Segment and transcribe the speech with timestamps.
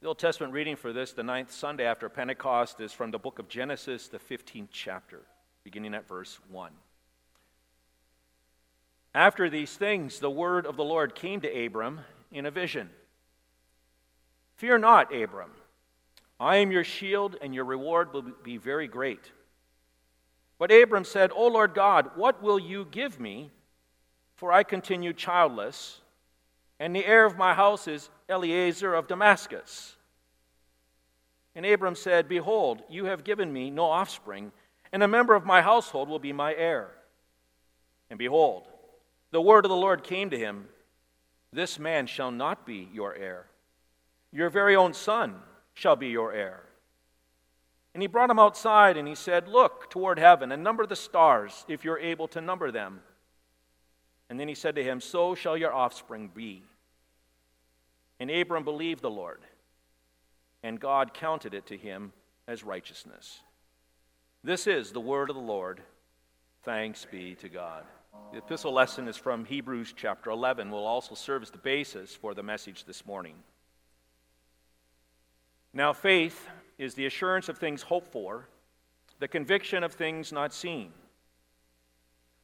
[0.00, 3.40] The Old Testament reading for this, the ninth Sunday after Pentecost, is from the book
[3.40, 5.22] of Genesis, the 15th chapter,
[5.64, 6.70] beginning at verse 1.
[9.12, 12.90] After these things, the word of the Lord came to Abram in a vision
[14.54, 15.50] Fear not, Abram.
[16.38, 19.32] I am your shield, and your reward will be very great.
[20.58, 23.50] But Abram said, O Lord God, what will you give me?
[24.36, 26.00] For I continue childless,
[26.80, 29.96] and the heir of my house is Eliezer of Damascus.
[31.54, 34.52] And Abram said, Behold, you have given me no offspring,
[34.92, 36.90] and a member of my household will be my heir.
[38.10, 38.68] And behold,
[39.30, 40.68] the word of the Lord came to him
[41.52, 43.46] This man shall not be your heir.
[44.32, 45.36] Your very own son
[45.74, 46.62] shall be your heir.
[47.94, 51.64] And he brought him outside, and he said, Look toward heaven and number the stars,
[51.68, 53.00] if you're able to number them.
[54.30, 56.62] And then he said to him, So shall your offspring be.
[58.20, 59.40] And Abram believed the Lord,
[60.62, 62.12] and God counted it to him
[62.48, 63.40] as righteousness.
[64.42, 65.80] This is the word of the Lord.
[66.64, 67.84] Thanks be to God.
[68.32, 72.34] The epistle lesson is from Hebrews chapter 11, will also serve as the basis for
[72.34, 73.34] the message this morning.
[75.72, 78.48] Now, faith is the assurance of things hoped for,
[79.20, 80.92] the conviction of things not seen.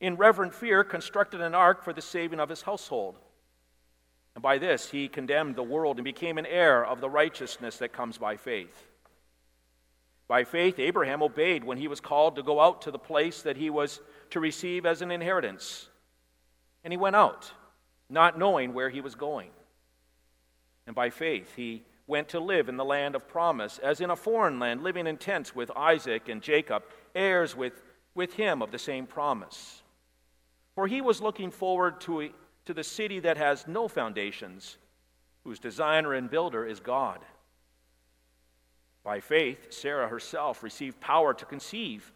[0.00, 3.16] in reverent fear constructed an ark for the saving of his household.
[4.34, 7.92] And by this he condemned the world and became an heir of the righteousness that
[7.92, 8.86] comes by faith.
[10.28, 13.56] By faith, Abraham obeyed when he was called to go out to the place that
[13.56, 15.88] he was to receive as an inheritance.
[16.82, 17.50] And he went out,
[18.10, 19.50] not knowing where he was going.
[20.86, 24.16] And by faith, he went to live in the land of promise, as in a
[24.16, 26.82] foreign land, living in tents with Isaac and Jacob,
[27.14, 27.82] heirs with,
[28.14, 29.82] with him of the same promise.
[30.76, 32.30] For he was looking forward to,
[32.66, 34.76] to the city that has no foundations,
[35.42, 37.18] whose designer and builder is God.
[39.02, 42.12] By faith, Sarah herself received power to conceive,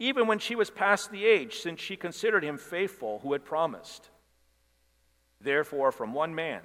[0.00, 4.10] even when she was past the age, since she considered him faithful who had promised.
[5.40, 6.62] Therefore, from one man,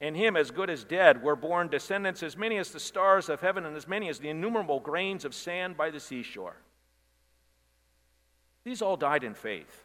[0.00, 3.40] and him as good as dead were born descendants as many as the stars of
[3.40, 6.56] heaven and as many as the innumerable grains of sand by the seashore.
[8.64, 9.84] These all died in faith,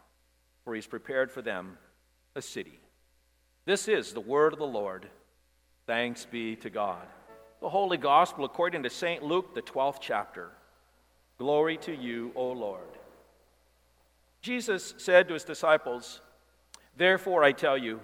[0.63, 1.77] for he's prepared for them
[2.35, 2.79] a city.
[3.65, 5.07] This is the word of the Lord.
[5.85, 7.07] Thanks be to God.
[7.61, 9.23] The Holy Gospel according to St.
[9.23, 10.49] Luke, the 12th chapter.
[11.37, 12.97] Glory to you, O Lord.
[14.41, 16.21] Jesus said to his disciples,
[16.97, 18.01] Therefore I tell you,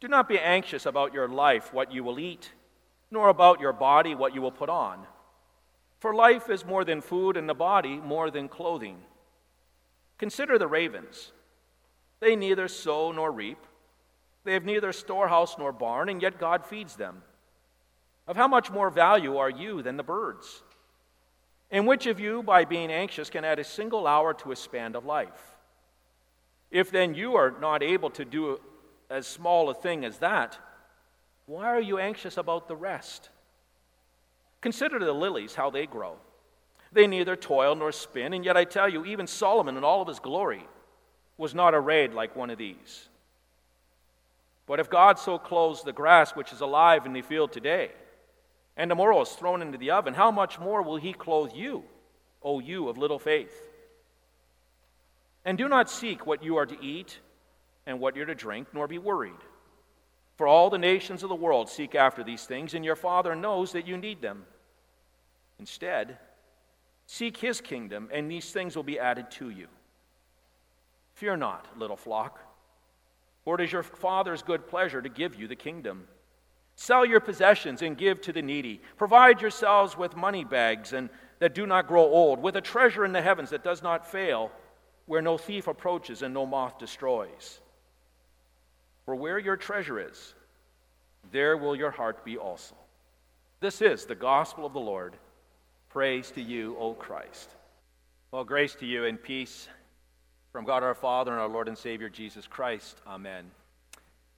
[0.00, 2.52] do not be anxious about your life, what you will eat,
[3.10, 5.06] nor about your body, what you will put on.
[5.98, 8.98] For life is more than food, and the body more than clothing.
[10.18, 11.32] Consider the ravens.
[12.20, 13.58] They neither sow nor reap,
[14.46, 17.22] they have neither storehouse nor barn, and yet God feeds them.
[18.28, 20.62] Of how much more value are you than the birds?
[21.68, 24.94] And which of you, by being anxious, can add a single hour to a span
[24.94, 25.56] of life?
[26.70, 28.60] If then you are not able to do
[29.10, 30.56] as small a thing as that,
[31.46, 33.30] why are you anxious about the rest?
[34.60, 36.18] Consider the lilies, how they grow.
[36.92, 40.08] They neither toil nor spin, and yet I tell you, even Solomon in all of
[40.08, 40.66] his glory
[41.38, 43.08] was not arrayed like one of these.
[44.66, 47.90] But if God so clothes the grass which is alive in the field today,
[48.76, 51.84] and tomorrow is thrown into the oven, how much more will he clothe you,
[52.42, 53.62] O you of little faith?
[55.44, 57.20] And do not seek what you are to eat
[57.86, 59.32] and what you're to drink, nor be worried.
[60.36, 63.72] For all the nations of the world seek after these things, and your Father knows
[63.72, 64.44] that you need them.
[65.58, 66.18] Instead,
[67.06, 69.68] seek his kingdom, and these things will be added to you.
[71.16, 72.38] Fear not, little flock,
[73.42, 76.06] for it is your Father's good pleasure to give you the kingdom.
[76.74, 78.82] Sell your possessions and give to the needy.
[78.98, 81.08] Provide yourselves with money bags and
[81.38, 84.52] that do not grow old, with a treasure in the heavens that does not fail,
[85.06, 87.60] where no thief approaches and no moth destroys.
[89.06, 90.34] For where your treasure is,
[91.32, 92.74] there will your heart be also.
[93.60, 95.16] This is the gospel of the Lord.
[95.88, 97.48] Praise to you, O Christ.
[98.32, 99.68] Well, grace to you and peace
[100.56, 102.96] from God our Father and our Lord and Savior Jesus Christ.
[103.06, 103.50] Amen.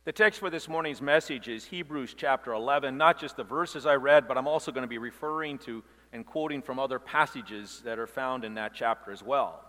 [0.04, 3.94] The text for this morning's message is Hebrews chapter 11, not just the verses I
[3.94, 8.00] read, but I'm also going to be referring to and quoting from other passages that
[8.00, 9.64] are found in that chapter as well.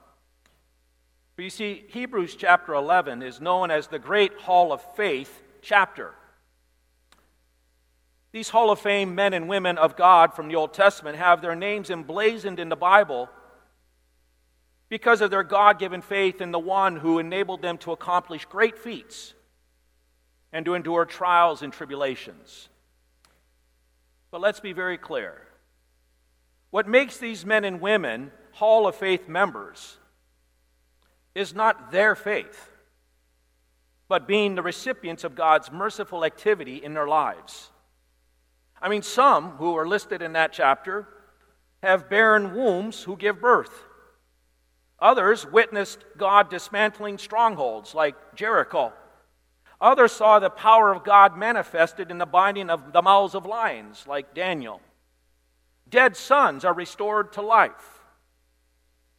[1.36, 6.16] But you see, Hebrews chapter 11 is known as the Great Hall of Faith chapter.
[8.31, 11.56] These Hall of Fame men and women of God from the Old Testament have their
[11.56, 13.30] names emblazoned in the Bible
[14.89, 18.77] because of their God given faith in the one who enabled them to accomplish great
[18.77, 19.36] feats
[20.51, 22.69] and to endure trials and tribulations.
[24.31, 25.47] But let's be very clear.
[26.71, 29.97] What makes these men and women Hall of Faith members
[31.35, 32.71] is not their faith,
[34.07, 37.69] but being the recipients of God's merciful activity in their lives.
[38.81, 41.07] I mean, some who are listed in that chapter
[41.83, 43.85] have barren wombs who give birth.
[45.01, 48.94] Others witnessed God dismantling strongholds like Jericho.
[49.81, 54.06] Others saw the power of God manifested in the binding of the mouths of lions
[54.07, 54.81] like Daniel.
[55.88, 58.01] Dead sons are restored to life.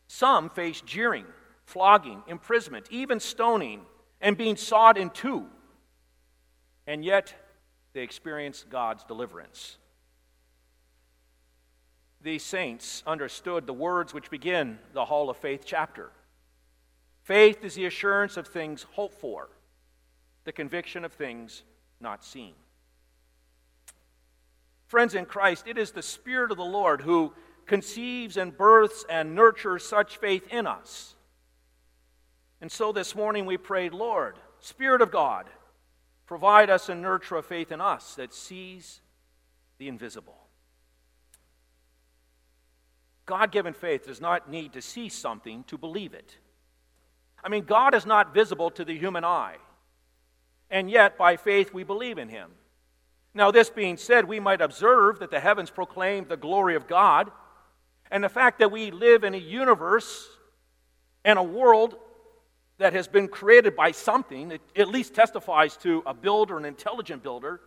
[0.06, 1.27] Some face jeering
[1.71, 3.83] flogging, imprisonment, even stoning,
[4.21, 5.47] and being sawed in two.
[6.87, 7.33] And yet,
[7.93, 9.76] they experience God's deliverance.
[12.22, 16.11] These saints understood the words which begin the Hall of Faith chapter.
[17.22, 19.49] Faith is the assurance of things hoped for,
[20.44, 21.62] the conviction of things
[22.00, 22.55] not seen.
[24.87, 27.32] Friends in Christ, it is the Spirit of the Lord who
[27.67, 31.14] conceives and births and nurtures such faith in us.
[32.61, 35.46] And so this morning we prayed, Lord, Spirit of God,
[36.26, 39.00] provide us and nurture a faith in us that sees
[39.78, 40.39] the invisible.
[43.31, 46.37] God given faith does not need to see something to believe it.
[47.44, 49.59] I mean, God is not visible to the human eye,
[50.69, 52.50] and yet by faith we believe in him.
[53.32, 57.31] Now, this being said, we might observe that the heavens proclaim the glory of God,
[58.11, 60.26] and the fact that we live in a universe
[61.25, 61.94] and a world
[62.79, 67.23] that has been created by something, it at least testifies to a builder, an intelligent
[67.23, 67.61] builder.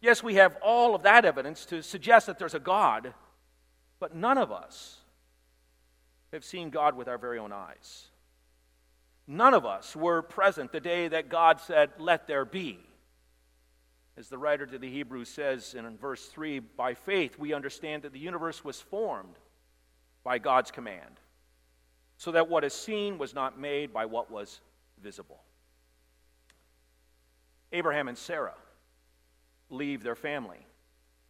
[0.00, 3.12] Yes, we have all of that evidence to suggest that there's a God,
[3.98, 4.99] but none of us
[6.32, 8.06] have seen God with our very own eyes.
[9.26, 12.78] None of us were present the day that God said, Let there be.
[14.16, 18.12] As the writer to the Hebrews says in verse 3 by faith we understand that
[18.12, 19.36] the universe was formed
[20.24, 21.20] by God's command
[22.16, 24.60] so that what is seen was not made by what was
[25.02, 25.40] visible.
[27.72, 28.56] Abraham and Sarah
[29.70, 30.66] leave their family.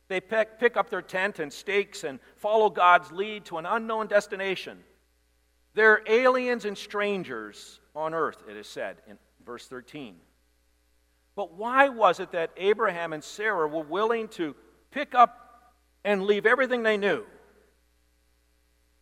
[0.09, 4.09] They pick, pick up their tent and stakes and follow God's lead to an unknown
[4.09, 4.83] destination.
[5.75, 10.17] They're aliens and strangers on earth, it is said in verse 13.
[11.37, 14.55] But why was it that Abraham and Sarah were willing to
[14.91, 15.73] pick up
[16.05, 17.25] and leave everything they knew?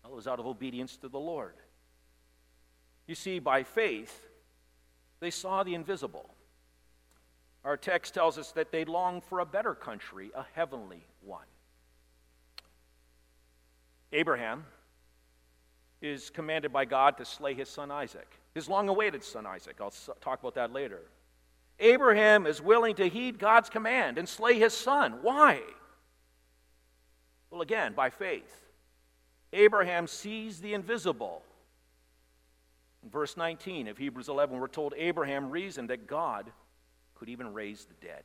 [0.03, 1.55] Well, it was out of obedience to the Lord.
[3.07, 4.27] You see, by faith,
[5.21, 6.35] they saw the invisible.
[7.65, 11.47] Our text tells us that they longed for a better country, a heavenly one.
[14.13, 14.65] Abraham
[16.01, 19.77] is commanded by God to slay his son Isaac, his long awaited son Isaac.
[19.81, 21.01] I'll talk about that later.
[21.81, 25.19] Abraham is willing to heed God's command and slay his son.
[25.23, 25.61] Why?
[27.51, 28.65] Well, again, by faith.
[29.53, 31.43] Abraham sees the invisible
[33.03, 36.51] in verse 19 of Hebrews 11, we're told Abraham reasoned that God
[37.15, 38.25] could even raise the dead.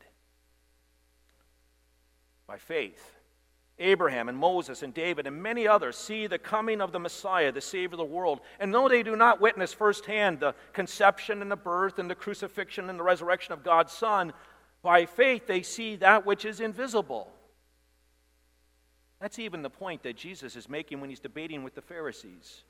[2.48, 3.12] By faith,
[3.80, 7.62] Abraham and Moses and David and many others see the coming of the Messiah, the
[7.62, 8.42] Savior of the world.
[8.60, 12.90] And though they do not witness firsthand the conception and the birth and the crucifixion
[12.90, 14.32] and the resurrection of God's Son,
[14.84, 17.32] by faith they see that which is invisible.
[19.20, 22.64] That's even the point that Jesus is making when he's debating with the Pharisees.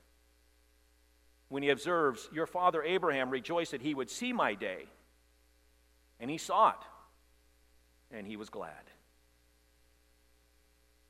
[1.48, 4.86] When he observes, Your father Abraham rejoiced that he would see my day,
[6.18, 8.72] and he saw it, and he was glad.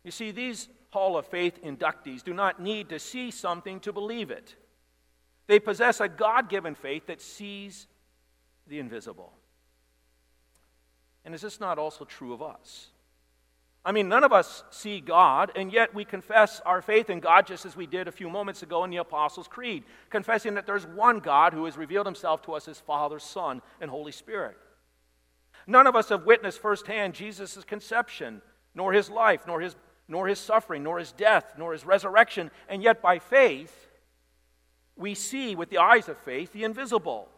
[0.04, 4.30] You see, these Hall of Faith inductees do not need to see something to believe
[4.30, 4.54] it.
[5.46, 7.86] They possess a God given faith that sees
[8.66, 9.32] the invisible.
[11.24, 12.88] And is this not also true of us?
[13.86, 17.46] I mean, none of us see God, and yet we confess our faith in God
[17.46, 20.86] just as we did a few moments ago in the Apostles' Creed, confessing that there's
[20.86, 24.56] one God who has revealed himself to us as Father, Son, and Holy Spirit.
[25.66, 28.40] None of us have witnessed firsthand Jesus' conception,
[28.74, 29.76] nor his life, nor his,
[30.08, 33.88] nor his suffering, nor his death, nor his resurrection, and yet by faith,
[34.96, 37.28] we see with the eyes of faith the invisible.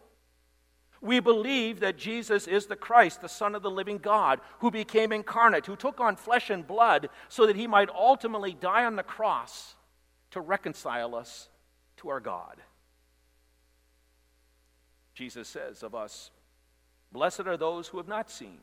[1.01, 5.13] We believe that Jesus is the Christ, the Son of the living God, who became
[5.13, 9.03] incarnate, who took on flesh and blood so that he might ultimately die on the
[9.03, 9.75] cross
[10.31, 11.49] to reconcile us
[11.99, 12.57] to our God.
[15.15, 16.31] Jesus says of us,
[17.13, 18.59] Blessed are those who have not seen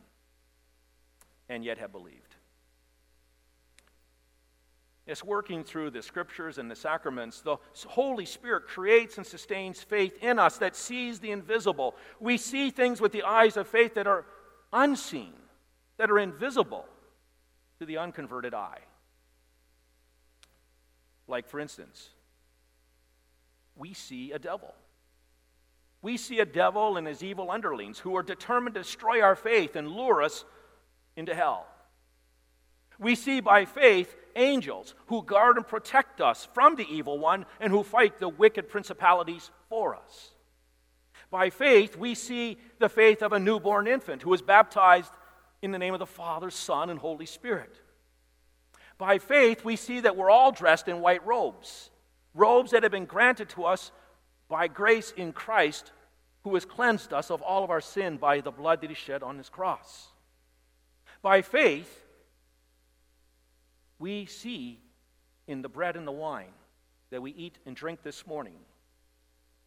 [1.50, 2.33] and yet have believed.
[5.06, 7.42] It's working through the scriptures and the sacraments.
[7.42, 7.58] The
[7.88, 11.96] Holy Spirit creates and sustains faith in us that sees the invisible.
[12.22, 14.26] We see things with the eyes of faith that are
[14.72, 15.34] unseen,
[15.98, 16.86] that are invisible
[17.80, 18.80] to the unconverted eye.
[21.28, 22.10] Like, for instance,
[23.76, 24.74] we see a devil.
[26.02, 29.76] We see a devil and his evil underlings who are determined to destroy our faith
[29.76, 30.46] and lure us
[31.16, 31.66] into hell.
[33.00, 37.72] We see by faith angels who guard and protect us from the evil one and
[37.72, 40.32] who fight the wicked principalities for us.
[41.30, 45.12] By faith, we see the faith of a newborn infant who is baptized
[45.62, 47.82] in the name of the Father, Son, and Holy Spirit.
[48.98, 51.90] By faith, we see that we're all dressed in white robes,
[52.36, 53.92] robes that have been granted to us
[54.48, 55.92] by grace in Christ,
[56.44, 59.24] who has cleansed us of all of our sin by the blood that he shed
[59.24, 60.10] on his cross.
[61.22, 62.03] By faith,
[64.04, 64.82] we see
[65.48, 66.52] in the bread and the wine
[67.10, 68.58] that we eat and drink this morning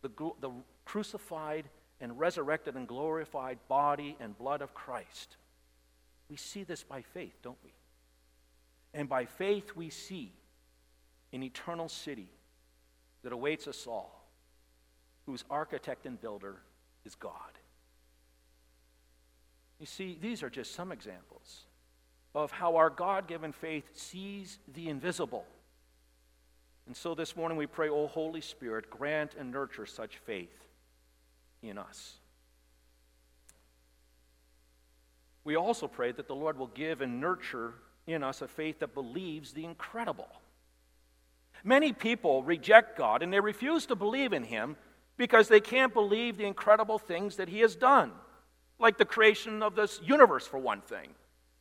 [0.03, 0.11] the,
[0.43, 0.51] the
[0.85, 1.65] crucified
[2.03, 5.39] and resurrected and glorified body and blood of Christ.
[6.29, 7.73] We see this by faith, don't we?
[8.93, 10.35] And by faith, we see
[11.33, 12.29] an eternal city
[13.23, 14.29] that awaits us all,
[15.25, 16.57] whose architect and builder
[17.07, 17.33] is God.
[19.81, 21.66] You see, these are just some examples
[22.37, 25.47] of how our God given faith sees the invisible.
[26.87, 30.53] And so this morning we pray, O Holy Spirit, grant and nurture such faith
[31.63, 32.17] in us.
[35.45, 37.73] We also pray that the Lord will give and nurture
[38.07, 40.29] in us a faith that believes the incredible.
[41.65, 44.77] Many people reject God and they refuse to believe in Him
[45.17, 48.13] because they can't believe the incredible things that He has done,
[48.79, 51.09] like the creation of this universe, for one thing.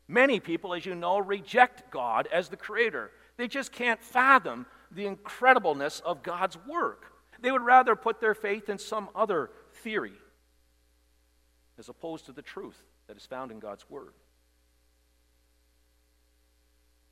[0.07, 3.11] Many people, as you know, reject God as the creator.
[3.37, 7.11] They just can't fathom the incredibleness of God's work.
[7.41, 9.49] They would rather put their faith in some other
[9.83, 10.13] theory
[11.77, 14.13] as opposed to the truth that is found in God's Word.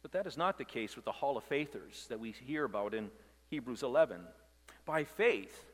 [0.01, 2.93] But that is not the case with the Hall of Faithers that we hear about
[2.93, 3.09] in
[3.50, 4.21] Hebrews 11.
[4.85, 5.65] By faith,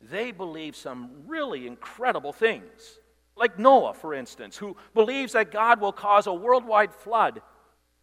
[0.00, 2.98] they believe some really incredible things.
[3.36, 7.42] Like Noah, for instance, who believes that God will cause a worldwide flood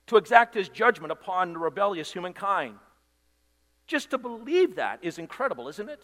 [0.08, 2.76] to exact his judgment upon the rebellious humankind.
[3.88, 6.02] Just to believe that is incredible, isn't it?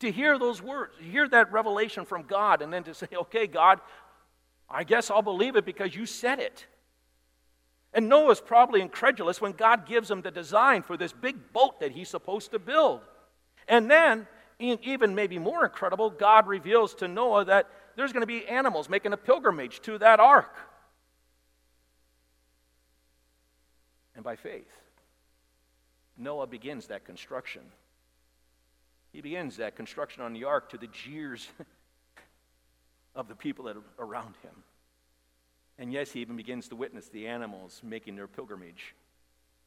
[0.00, 3.80] To hear those words, hear that revelation from God, and then to say, okay, God,
[4.68, 6.66] I guess I'll believe it because you said it.
[7.92, 11.92] And Noah's probably incredulous when God gives him the design for this big boat that
[11.92, 13.02] he's supposed to build.
[13.68, 14.26] And then,
[14.58, 19.12] even maybe more incredible, God reveals to Noah that there's going to be animals making
[19.12, 20.54] a pilgrimage to that ark.
[24.14, 24.70] And by faith,
[26.16, 27.62] Noah begins that construction.
[29.12, 31.48] He begins that construction on the ark to the jeers
[33.14, 34.54] of the people that are around him.
[35.78, 38.94] And yes, he even begins to witness the animals making their pilgrimage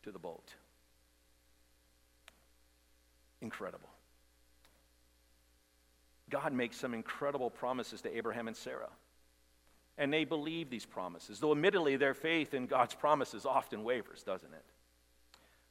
[0.04, 0.54] to the boat.
[3.42, 3.90] Incredible.
[6.30, 8.90] God makes some incredible promises to Abraham and Sarah.
[9.98, 14.54] And they believe these promises, though admittedly their faith in God's promises often wavers, doesn't
[14.54, 14.66] it?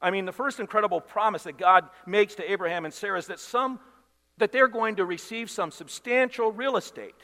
[0.01, 3.41] I mean, the first incredible promise that God makes to Abraham and Sarah is that
[3.41, 3.81] some
[4.39, 7.15] that they're going to receive some substantial real estate.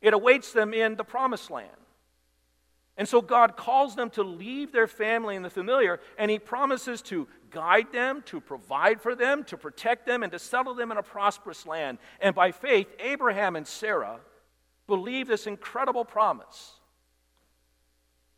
[0.00, 1.68] It awaits them in the promised land.
[2.96, 7.02] And so God calls them to leave their family and the familiar, and He promises
[7.02, 10.98] to guide them, to provide for them, to protect them, and to settle them in
[10.98, 11.98] a prosperous land.
[12.20, 14.18] And by faith, Abraham and Sarah
[14.86, 16.72] believe this incredible promise.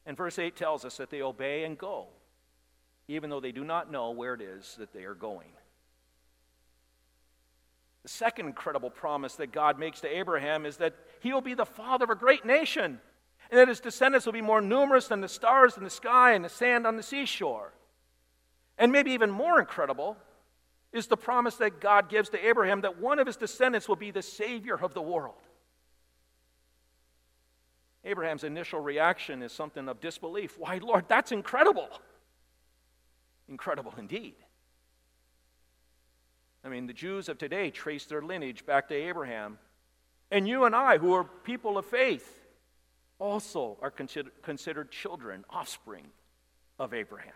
[0.06, 2.09] And verse 8 tells us that they obey and go,
[3.09, 5.49] even though they do not know where it is that they are going.
[8.02, 11.64] The second incredible promise that God makes to Abraham is that he will be the
[11.64, 13.00] father of a great nation,
[13.50, 16.44] and that his descendants will be more numerous than the stars in the sky and
[16.44, 17.73] the sand on the seashore.
[18.78, 20.16] And maybe even more incredible
[20.93, 24.11] is the promise that God gives to Abraham that one of his descendants will be
[24.11, 25.35] the Savior of the world.
[28.04, 30.59] Abraham's initial reaction is something of disbelief.
[30.59, 31.88] Why, Lord, that's incredible.
[33.49, 34.35] Incredible indeed.
[36.64, 39.59] I mean, the Jews of today trace their lineage back to Abraham.
[40.31, 42.40] And you and I, who are people of faith,
[43.19, 46.07] also are consider- considered children, offspring
[46.78, 47.33] of Abraham.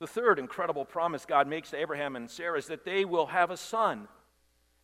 [0.00, 3.50] The third incredible promise God makes to Abraham and Sarah is that they will have
[3.50, 4.08] a son.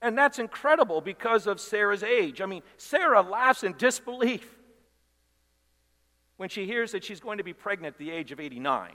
[0.02, 2.40] And that's incredible because of Sarah's age.
[2.40, 4.47] I mean, Sarah laughs in disbelief
[6.37, 8.90] when she hears that she's going to be pregnant at the age of 89.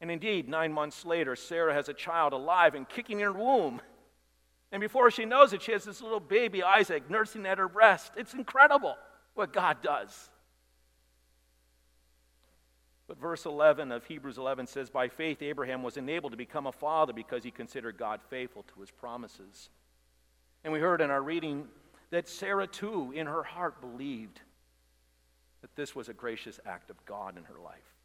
[0.00, 3.80] And indeed, nine months later, Sarah has a child alive and kicking in her womb.
[4.72, 8.12] And before she knows it, she has this little baby, Isaac, nursing at her breast.
[8.16, 8.96] It's incredible
[9.34, 10.30] what God does.
[13.10, 16.72] But verse 11 of Hebrews 11 says, By faith, Abraham was enabled to become a
[16.72, 19.68] father because he considered God faithful to his promises.
[20.62, 21.66] And we heard in our reading
[22.10, 24.40] that Sarah, too, in her heart, believed
[25.60, 27.96] that this was a gracious act of God in her life.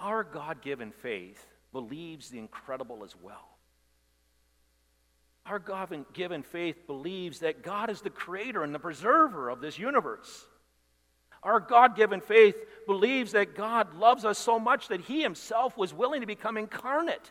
[0.00, 3.56] Our God given faith believes the incredible as well.
[5.46, 9.78] Our God given faith believes that God is the creator and the preserver of this
[9.78, 10.48] universe.
[11.44, 15.92] Our God given faith believes that God loves us so much that He Himself was
[15.92, 17.30] willing to become incarnate,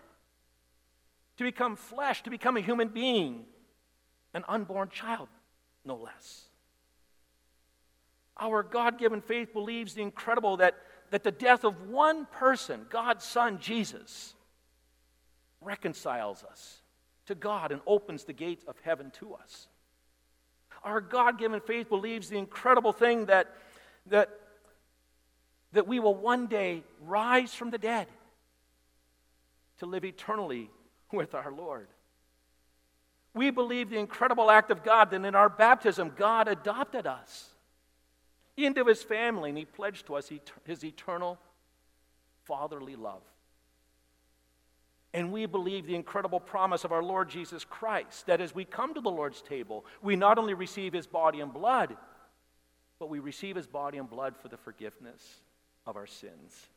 [1.37, 3.45] to become flesh, to become a human being,
[4.35, 5.27] an unborn child,
[5.83, 6.45] no less.
[8.37, 10.75] Our God given faith believes the incredible that,
[11.09, 14.35] that the death of one person, God's Son, Jesus,
[15.59, 16.81] reconciles us
[17.25, 19.67] to God and opens the gates of heaven to us.
[20.83, 23.55] Our God given faith believes the incredible thing that
[24.07, 24.29] that,
[25.71, 28.07] that we will one day rise from the dead
[29.79, 30.69] to live eternally
[31.11, 31.87] with our Lord.
[33.33, 37.49] We believe the incredible act of God that in our baptism, God adopted us
[38.55, 40.31] into his family and he pledged to us
[40.65, 41.39] his eternal
[42.43, 43.21] fatherly love.
[45.15, 48.93] And we believe the incredible promise of our Lord Jesus Christ that as we come
[48.93, 51.95] to the Lord's table, we not only receive his body and blood,
[52.99, 55.41] but we receive his body and blood for the forgiveness
[55.85, 56.67] of our sins.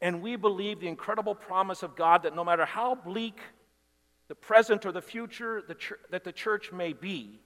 [0.00, 3.38] And we believe the incredible promise of God that no matter how bleak
[4.28, 7.38] the present or the future the ch- that the church may be,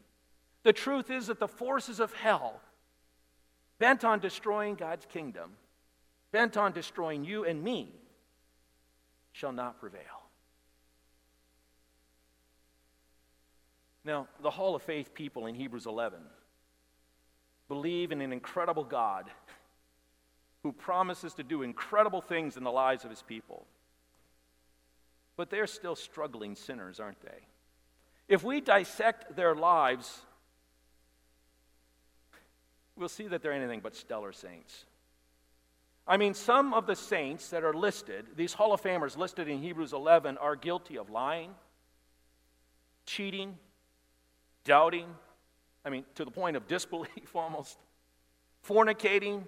[0.62, 2.60] the truth is that the forces of hell,
[3.78, 5.52] bent on destroying God's kingdom,
[6.32, 7.94] bent on destroying you and me,
[9.32, 10.00] shall not prevail.
[14.04, 16.20] Now, the Hall of Faith people in Hebrews 11
[17.68, 19.30] believe in an incredible God
[20.62, 23.66] who promises to do incredible things in the lives of his people.
[25.36, 27.46] But they're still struggling sinners, aren't they?
[28.28, 30.22] If we dissect their lives,
[32.96, 34.86] we'll see that they're anything but stellar saints.
[36.08, 39.60] I mean, some of the saints that are listed, these Hall of Famers listed in
[39.60, 41.50] Hebrews 11, are guilty of lying,
[43.06, 43.56] cheating,
[44.64, 45.06] doubting,
[45.86, 47.78] I mean, to the point of disbelief almost,
[48.68, 49.44] fornicating,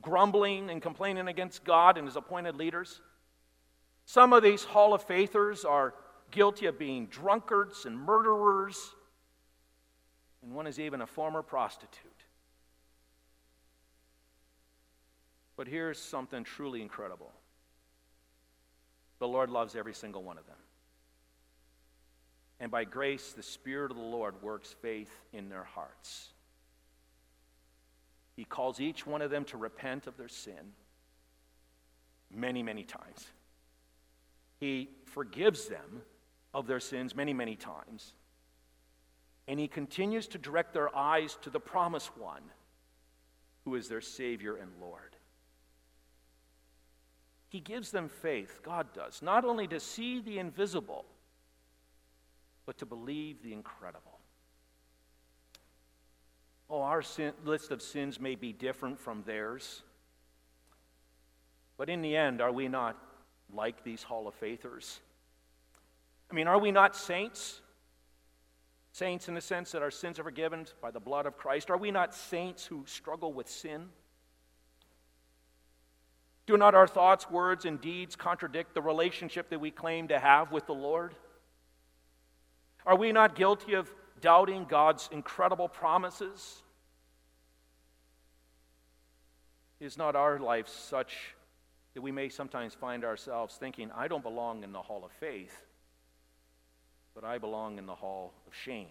[0.00, 3.02] grumbling, and complaining against God and his appointed leaders.
[4.06, 5.92] Some of these Hall of Faithers are
[6.30, 8.94] guilty of being drunkards and murderers,
[10.42, 12.00] and one is even a former prostitute.
[15.56, 17.32] But here's something truly incredible
[19.18, 20.56] the Lord loves every single one of them.
[22.58, 26.30] And by grace, the Spirit of the Lord works faith in their hearts.
[28.34, 30.72] He calls each one of them to repent of their sin
[32.30, 33.26] many, many times.
[34.58, 36.02] He forgives them
[36.54, 38.14] of their sins many, many times.
[39.48, 42.42] And he continues to direct their eyes to the promised one,
[43.64, 45.16] who is their Savior and Lord.
[47.48, 51.04] He gives them faith, God does, not only to see the invisible
[52.66, 54.18] but to believe the incredible.
[56.68, 59.82] Oh, our sin, list of sins may be different from theirs.
[61.78, 62.96] But in the end, are we not
[63.54, 65.00] like these Hall of Faithers?
[66.30, 67.60] I mean, are we not saints?
[68.92, 71.70] Saints in the sense that our sins are forgiven by the blood of Christ.
[71.70, 73.90] Are we not saints who struggle with sin?
[76.46, 80.50] Do not our thoughts, words, and deeds contradict the relationship that we claim to have
[80.50, 81.14] with the Lord?
[82.86, 86.62] Are we not guilty of doubting God's incredible promises?
[89.80, 91.34] Is not our life such
[91.94, 95.66] that we may sometimes find ourselves thinking, I don't belong in the hall of faith,
[97.14, 98.88] but I belong in the hall of shame?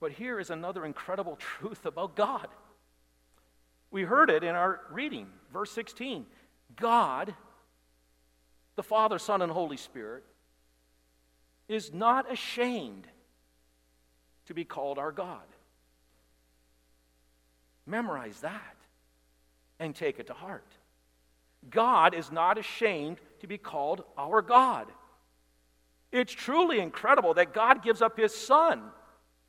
[0.00, 2.48] But here is another incredible truth about God.
[3.90, 6.26] We heard it in our reading, verse 16.
[6.74, 7.34] God,
[8.74, 10.24] the Father, Son, and Holy Spirit,
[11.68, 13.06] is not ashamed
[14.46, 15.42] to be called our God.
[17.86, 18.76] Memorize that
[19.78, 20.66] and take it to heart.
[21.70, 24.86] God is not ashamed to be called our God.
[26.12, 28.82] It's truly incredible that God gives up his Son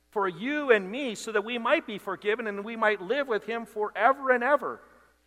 [0.09, 3.45] for you and me so that we might be forgiven and we might live with
[3.45, 4.81] him forever and ever.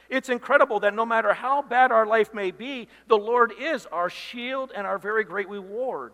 [0.08, 4.10] It's incredible that no matter how bad our life may be, the Lord is our
[4.10, 6.12] shield and our very great reward.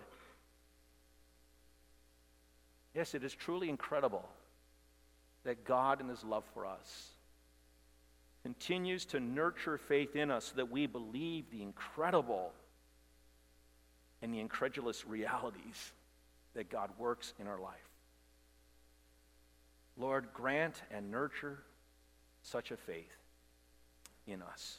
[2.97, 4.25] Yes, it is truly incredible
[5.45, 7.11] that God, in His love for us,
[8.43, 12.53] continues to nurture faith in us so that we believe the incredible
[14.23, 15.93] and the incredulous realities
[16.55, 17.75] that God works in our life.
[19.99, 21.59] Lord, grant and nurture
[22.43, 23.19] such a faith
[24.27, 24.79] in us.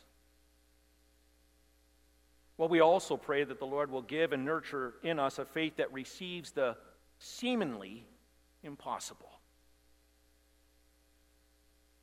[2.57, 5.77] Well, we also pray that the Lord will give and nurture in us a faith
[5.77, 6.75] that receives the
[7.19, 8.05] seemingly
[8.63, 9.39] impossible.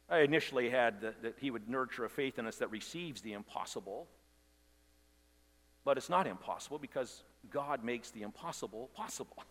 [0.08, 3.32] I initially had that, that he would nurture a faith in us that receives the
[3.32, 4.06] impossible.
[5.84, 9.42] But it's not impossible because God makes the impossible possible.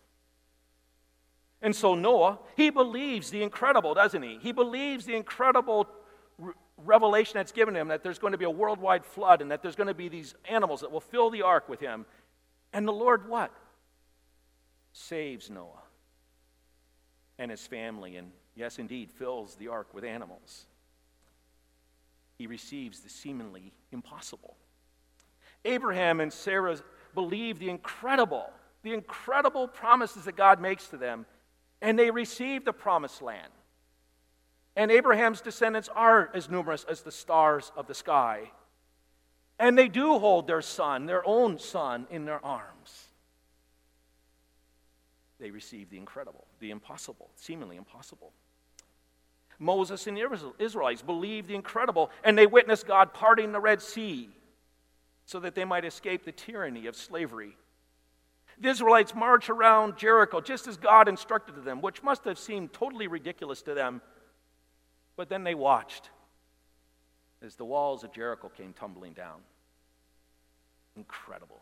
[1.62, 4.38] And so Noah, he believes the incredible, doesn't he?
[4.40, 5.88] He believes the incredible
[6.38, 9.62] re- revelation that's given him that there's going to be a worldwide flood and that
[9.62, 12.04] there's going to be these animals that will fill the ark with him.
[12.72, 13.50] And the Lord what?
[14.94, 15.82] Saves Noah
[17.36, 20.66] and his family, and yes, indeed, fills the ark with animals.
[22.38, 24.56] He receives the seemingly impossible.
[25.64, 26.78] Abraham and Sarah
[27.12, 28.48] believe the incredible,
[28.84, 31.26] the incredible promises that God makes to them,
[31.82, 33.52] and they receive the promised land.
[34.76, 38.52] And Abraham's descendants are as numerous as the stars of the sky.
[39.58, 43.03] And they do hold their son, their own son, in their arms
[45.44, 48.32] they received the incredible, the impossible, seemingly impossible.
[49.58, 54.30] Moses and the Israelites believed the incredible, and they witnessed God parting the Red Sea
[55.26, 57.58] so that they might escape the tyranny of slavery.
[58.58, 63.06] The Israelites marched around Jericho just as God instructed them, which must have seemed totally
[63.06, 64.00] ridiculous to them.
[65.14, 66.08] But then they watched
[67.42, 69.42] as the walls of Jericho came tumbling down.
[70.96, 71.60] Incredible.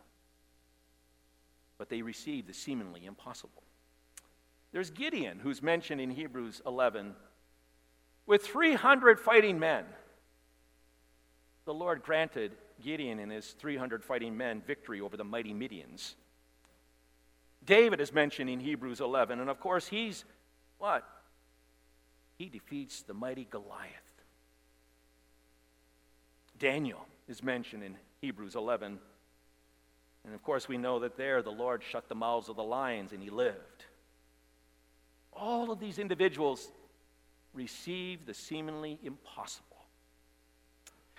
[1.79, 3.65] But they received the seemingly impossible.
[4.73, 7.15] There's Gideon, who's mentioned in Hebrews 11,
[8.27, 9.85] with 300 fighting men.
[11.65, 16.15] The Lord granted Gideon and his 300 fighting men victory over the mighty Midians.
[17.65, 20.25] David is mentioned in Hebrews 11, and of course, he's
[20.79, 21.07] what?
[22.39, 23.93] He defeats the mighty Goliath.
[26.59, 28.99] Daniel is mentioned in Hebrews 11.
[30.25, 33.13] And of course, we know that there the Lord shut the mouths of the lions
[33.13, 33.85] and he lived.
[35.33, 36.71] All of these individuals
[37.55, 39.69] received the seemingly impossible.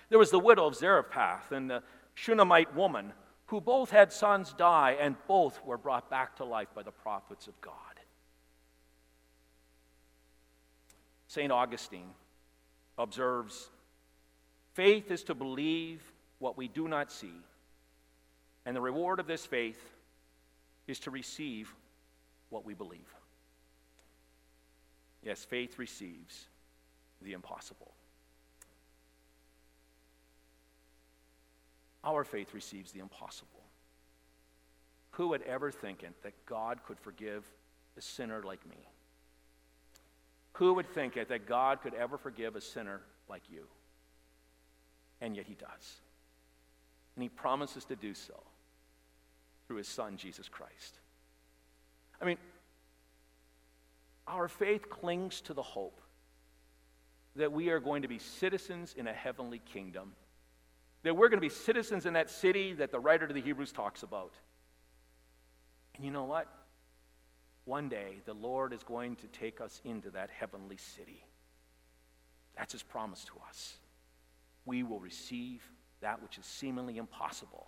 [0.08, 1.82] There was the widow of Zarephath and the
[2.14, 3.12] Shunammite woman
[3.46, 7.46] who both had sons die and both were brought back to life by the prophets
[7.46, 7.74] of God.
[11.26, 11.50] St.
[11.50, 12.10] Augustine
[12.96, 13.68] observes
[14.74, 16.00] faith is to believe
[16.38, 17.34] what we do not see,
[18.64, 19.80] and the reward of this faith
[20.86, 21.74] is to receive
[22.50, 23.12] what we believe.
[25.24, 26.46] Yes, faith receives
[27.22, 27.92] the impossible.
[32.04, 33.48] Our faith receives the impossible.
[35.12, 37.44] Who would ever think it that God could forgive
[37.96, 38.76] a sinner like me?
[40.54, 43.66] Who would think it that God could ever forgive a sinner like you?
[45.20, 46.00] And yet he does.
[47.16, 48.34] And he promises to do so.
[49.66, 50.98] through his Son, Jesus Christ.
[52.20, 52.36] I mean,
[54.26, 56.00] our faith clings to the hope
[57.36, 60.12] that we are going to be citizens in a heavenly kingdom,
[61.02, 63.72] that we're going to be citizens in that city that the writer to the Hebrews
[63.72, 64.32] talks about.
[65.96, 66.48] And you know what?
[67.64, 71.24] One day, the Lord is going to take us into that heavenly city.
[72.56, 73.74] That's his promise to us.
[74.64, 75.62] We will receive
[76.00, 77.66] that which is seemingly impossible,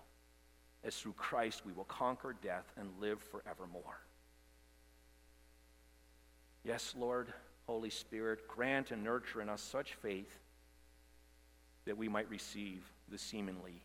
[0.84, 4.00] as through Christ we will conquer death and live forevermore.
[6.66, 7.32] Yes, Lord,
[7.68, 10.40] Holy Spirit, grant and nurture in us such faith
[11.84, 13.80] that we might receive the seemingly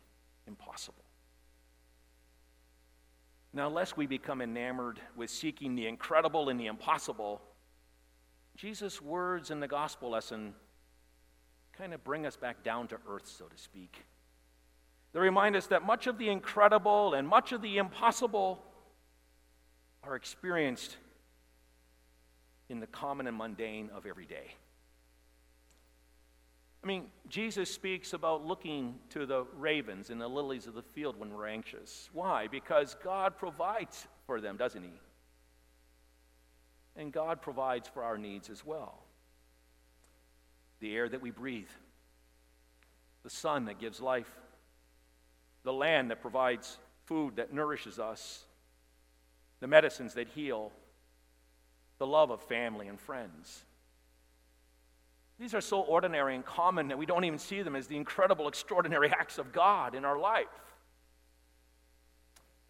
[0.48, 1.04] impossible.
[3.52, 7.40] Now, lest we become enamored with seeking the incredible and the impossible,
[8.56, 10.52] Jesus' words in the gospel lesson
[11.78, 14.04] kind of bring us back down to earth, so to speak.
[15.12, 18.60] They remind us that much of the incredible and much of the impossible
[20.02, 20.96] are experienced
[22.72, 24.54] in the common and mundane of every day.
[26.82, 31.16] I mean, Jesus speaks about looking to the ravens and the lilies of the field
[31.20, 32.08] when we're anxious.
[32.14, 32.48] Why?
[32.48, 34.98] Because God provides for them, doesn't He?
[36.96, 39.04] And God provides for our needs as well.
[40.80, 41.70] The air that we breathe,
[43.22, 44.30] the sun that gives life,
[45.62, 48.44] the land that provides food that nourishes us,
[49.60, 50.72] the medicines that heal,
[52.02, 53.62] the love of family and friends.
[55.38, 58.48] These are so ordinary and common that we don't even see them as the incredible,
[58.48, 60.46] extraordinary acts of God in our life.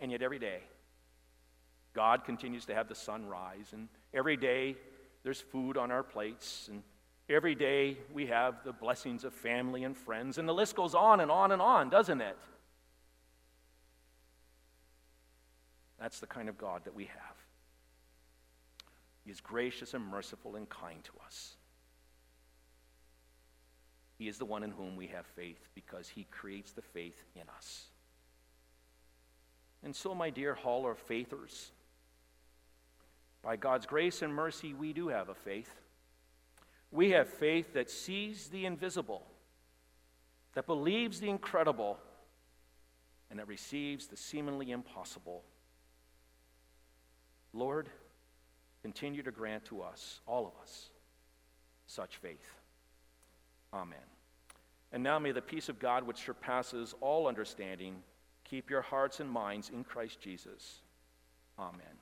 [0.01, 0.59] And yet, every day,
[1.95, 4.77] God continues to have the sun rise, and every day
[5.23, 6.83] there's food on our plates, and
[7.31, 11.21] every day we have the blessings of family and friends, and the list goes on
[11.21, 12.37] and on and on, doesn't it?
[15.99, 17.42] That's the kind of God that we have.
[19.25, 21.57] He is gracious and merciful and kind to us.
[24.19, 27.43] He is the one in whom we have faith because he creates the faith in
[27.57, 27.87] us.
[29.85, 31.73] And so, my dear Hall of Faithers,
[33.43, 35.75] by God's grace and mercy, we do have a faith.
[36.93, 39.27] We have faith that sees the invisible,
[40.55, 41.99] that believes the incredible,
[43.31, 45.43] and that receives the seemingly impossible.
[47.53, 47.89] Lord,
[48.83, 50.91] continue to grant to us, all of us,
[51.87, 52.51] such faith.
[53.73, 53.99] Amen.
[54.93, 58.03] And now may the peace of God, which surpasses all understanding,
[58.45, 60.81] keep your hearts and minds in Christ Jesus.
[61.59, 62.02] Amen.